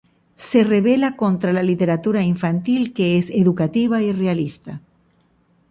Se 0.49 0.63
rebela 0.63 1.15
contra 1.15 1.53
la 1.53 1.61
literatura 1.61 2.23
infantil 2.23 2.91
que 2.91 3.19
es 3.19 3.29
educativa 3.29 4.01
y 4.01 4.11
realista. 4.11 4.81